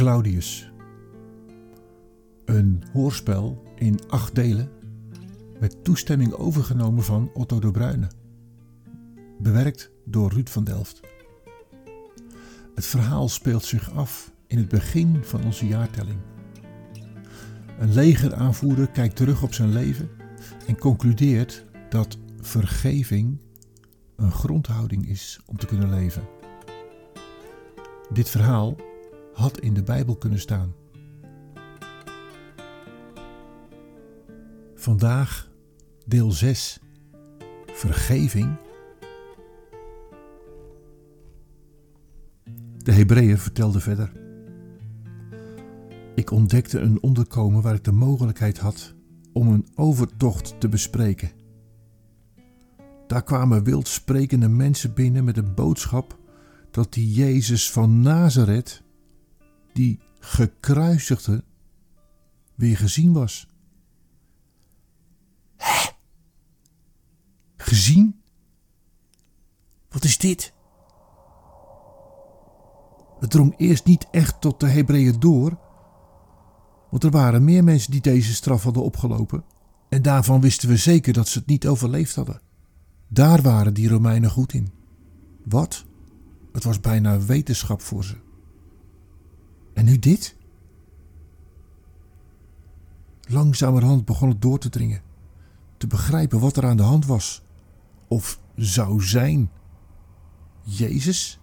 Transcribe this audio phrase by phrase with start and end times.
[0.00, 0.72] Claudius.
[2.44, 4.70] Een hoorspel in acht delen
[5.58, 8.10] met toestemming overgenomen van Otto de Bruyne.
[9.38, 11.00] Bewerkt door Ruud van Delft.
[12.74, 16.18] Het verhaal speelt zich af in het begin van onze jaartelling.
[17.78, 20.08] Een legeraanvoerder kijkt terug op zijn leven
[20.66, 23.38] en concludeert dat vergeving
[24.16, 26.22] een grondhouding is om te kunnen leven.
[28.12, 28.76] Dit verhaal
[29.40, 30.74] had in de Bijbel kunnen staan.
[34.74, 35.50] Vandaag
[36.06, 36.80] deel 6.
[37.66, 38.56] Vergeving.
[42.76, 44.12] De Hebreeër vertelde verder.
[46.14, 48.94] Ik ontdekte een onderkomen waar ik de mogelijkheid had
[49.32, 51.30] om een overtocht te bespreken.
[53.06, 56.18] Daar kwamen wild sprekende mensen binnen met een boodschap
[56.70, 58.82] dat die Jezus van Nazareth,
[59.72, 61.44] die gekruisigde,
[62.54, 63.46] weer gezien was.
[65.56, 65.90] Hè?
[67.56, 68.20] Gezien?
[69.88, 70.52] Wat is dit?
[73.20, 75.58] Het drong eerst niet echt tot de Hebreeën door,
[76.90, 79.44] want er waren meer mensen die deze straf hadden opgelopen,
[79.88, 82.40] en daarvan wisten we zeker dat ze het niet overleefd hadden.
[83.08, 84.72] Daar waren die Romeinen goed in.
[85.44, 85.84] Wat?
[86.52, 88.16] Het was bijna wetenschap voor ze.
[89.80, 90.36] En nu dit?
[93.20, 95.02] Langzamerhand begon het door te dringen,
[95.76, 97.42] te begrijpen wat er aan de hand was,
[98.08, 99.50] of zou zijn.
[100.62, 101.40] Jezus?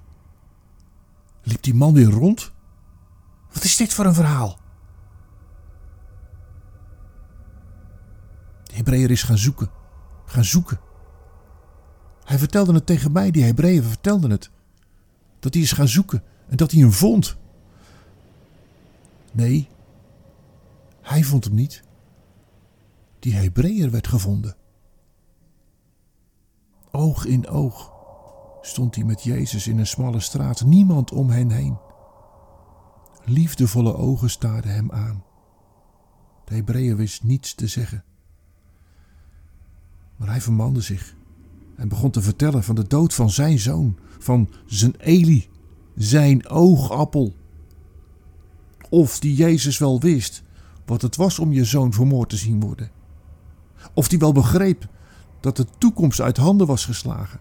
[1.42, 2.52] Liep die man weer rond?
[3.54, 4.60] Wat is dit voor een verhaal?
[8.64, 9.70] De Hebreeër is gaan zoeken,
[10.26, 10.80] gaan zoeken.
[12.24, 14.52] Hij vertelde het tegen mij, die Hebreeën vertelden het.
[15.40, 17.38] Dat hij is gaan zoeken en dat hij hem vond.
[19.38, 19.68] Nee,
[21.02, 21.84] hij vond hem niet.
[23.20, 24.56] Die Hebreeër werd gevonden.
[26.92, 27.94] Oog in oog
[28.62, 31.78] stond hij met Jezus in een smalle straat, niemand om hen heen.
[33.26, 35.24] Liefdevolle ogen staarden hem aan.
[36.46, 38.04] De Hebreeër wist niets te zeggen.
[40.16, 41.16] Maar hij vermande zich
[41.76, 45.50] en begon te vertellen van de dood van zijn zoon, van zijn Eli,
[45.96, 47.36] zijn oogappel.
[48.90, 50.44] Of die Jezus wel wist
[50.86, 52.92] wat het was om je zoon vermoord te zien worden.
[53.94, 54.88] Of die wel begreep
[55.40, 57.40] dat de toekomst uit handen was geslagen.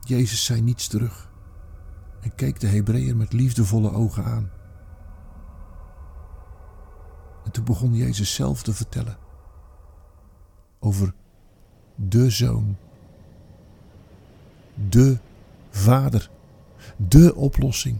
[0.00, 1.30] Jezus zei niets terug
[2.20, 4.50] en keek de Hebreeër met liefdevolle ogen aan.
[7.44, 9.16] En toen begon Jezus zelf te vertellen
[10.78, 11.14] over
[11.94, 12.76] de zoon,
[14.88, 15.18] de
[15.70, 16.30] vader,
[17.08, 17.98] de oplossing.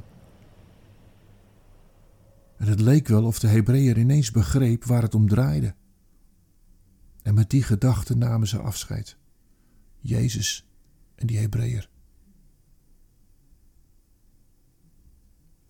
[2.56, 5.74] En het leek wel of de Hebreeër ineens begreep waar het om draaide.
[7.22, 9.16] En met die gedachte namen ze afscheid.
[9.98, 10.68] Jezus
[11.14, 11.88] en die Hebreeër.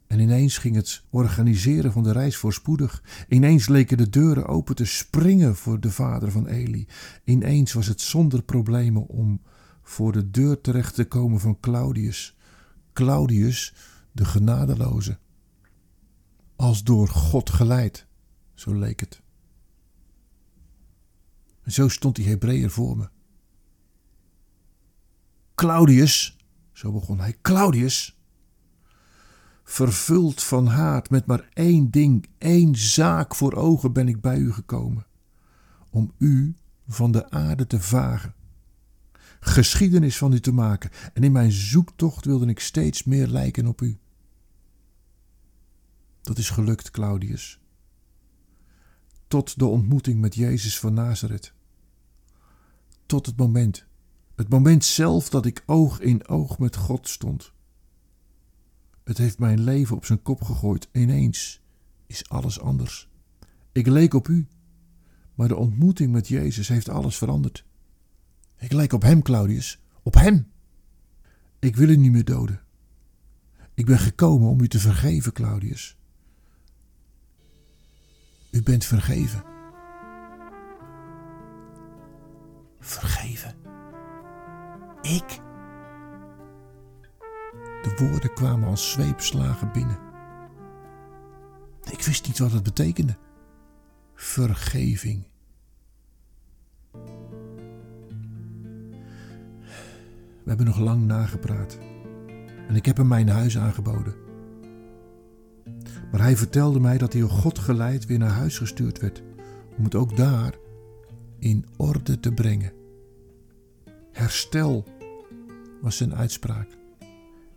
[0.07, 3.03] En ineens ging het organiseren van de reis voorspoedig.
[3.29, 6.87] Ineens leken de deuren open te springen voor de vader van Eli.
[7.25, 9.41] Ineens was het zonder problemen om
[9.83, 12.39] voor de deur terecht te komen van Claudius.
[12.93, 13.75] Claudius,
[14.13, 15.19] de genadeloze.
[16.57, 18.07] Als door God geleid,
[18.55, 19.23] zo leek het.
[21.63, 23.09] En zo stond die Hebreeër voor me.
[25.55, 26.37] Claudius,
[26.73, 28.21] zo begon hij, Claudius
[29.71, 34.53] vervuld van haat, met maar één ding, één zaak voor ogen ben ik bij u
[34.53, 35.07] gekomen:
[35.91, 36.55] om u
[36.89, 38.35] van de aarde te vagen,
[39.41, 43.81] geschiedenis van u te maken, en in mijn zoektocht wilde ik steeds meer lijken op
[43.81, 43.99] u.
[46.23, 47.61] Dat is gelukt, Claudius.
[49.29, 51.53] Tot de ontmoeting met Jezus van Nazareth.
[53.07, 53.87] Tot het moment,
[54.35, 57.53] het moment zelf dat ik oog in oog met God stond.
[59.05, 60.89] Het heeft mijn leven op zijn kop gegooid.
[60.93, 61.61] Ineens
[62.07, 63.09] is alles anders.
[63.73, 64.47] Ik leek op u,
[65.35, 67.65] maar de ontmoeting met Jezus heeft alles veranderd.
[68.61, 70.53] Ik lijk op hem, Claudius, op hem.
[71.59, 72.61] Ik wil u niet meer doden.
[73.75, 75.97] Ik ben gekomen om u te vergeven, Claudius.
[78.51, 79.43] U bent vergeven.
[82.79, 83.55] Vergeven.
[85.03, 85.41] Ik?
[87.83, 89.99] De woorden kwamen als zweepslagen binnen.
[91.91, 93.17] Ik wist niet wat het betekende.
[94.15, 95.30] Vergeving.
[100.43, 101.79] We hebben nog lang nagepraat.
[102.69, 104.15] en ik heb hem mijn huis aangeboden.
[106.11, 109.23] Maar hij vertelde mij dat hij door God geleid weer naar huis gestuurd werd,
[109.79, 110.55] om het ook daar
[111.39, 112.73] in orde te brengen.
[114.13, 114.85] Herstel
[115.81, 116.69] was zijn uitspraak.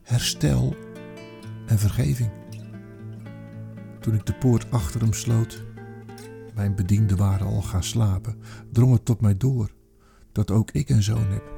[0.02, 0.76] Herstel
[1.68, 2.30] en vergeving.
[4.00, 5.64] Toen ik de poort achter hem sloot,
[6.56, 8.36] mijn bedienden waren al gaan slapen,
[8.72, 9.72] drong het tot mij door
[10.32, 11.53] dat ook ik een zoon heb.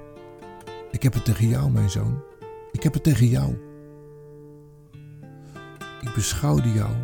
[0.95, 2.23] Ik heb het tegen jou, mijn zoon.
[2.71, 3.57] Ik heb het tegen jou.
[6.01, 6.95] Ik beschouwde jou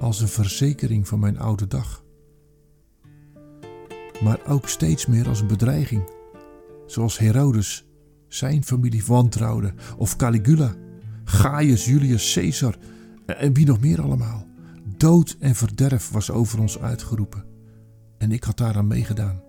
[0.00, 2.04] als een verzekering van mijn oude dag.
[4.22, 6.10] Maar ook steeds meer als een bedreiging,
[6.86, 7.86] zoals Herodes
[8.28, 10.74] zijn familie wantrouwde, of Caligula,
[11.24, 12.76] Gaius Julius Caesar
[13.26, 14.46] en wie nog meer allemaal.
[14.96, 17.44] Dood en verderf was over ons uitgeroepen
[18.18, 19.42] en ik had daaraan meegedaan.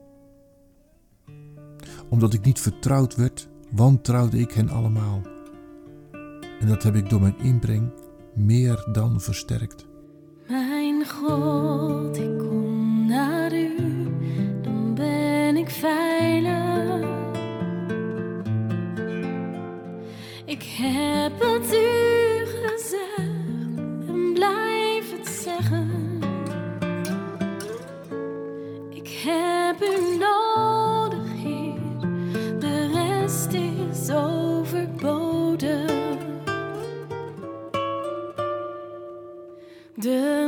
[2.10, 5.21] Omdat ik niet vertrouwd werd, wantrouwde ik hen allemaal.
[6.60, 7.92] En dat heb ik door mijn inbreng
[8.33, 9.88] meer dan versterkt.
[10.48, 13.75] Mijn God, ik kom naar u,
[14.62, 17.07] dan ben ik veilig.
[20.45, 21.89] Ik heb het u
[40.00, 40.39] De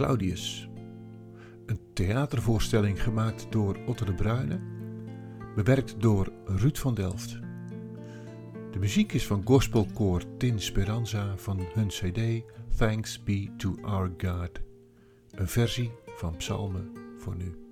[0.00, 0.68] Claudius.
[1.66, 4.60] Een theatervoorstelling gemaakt door Otto de Bruyne,
[5.54, 7.38] bewerkt door Ruud van Delft.
[8.70, 12.44] De muziek is van gospelkoor Tin Speranza van hun CD
[12.76, 14.60] Thanks Be to Our God,
[15.30, 17.69] een versie van Psalmen voor nu.